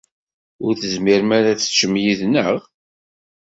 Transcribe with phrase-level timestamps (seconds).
[0.65, 2.49] Ur tezmirem ara ad teččem yid-neɣ?